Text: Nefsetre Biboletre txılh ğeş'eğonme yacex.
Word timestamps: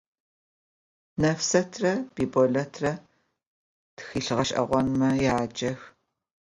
Nefsetre 1.21 1.91
Biboletre 2.15 2.91
txılh 3.97 4.27
ğeş'eğonme 4.37 5.09
yacex. 5.25 5.79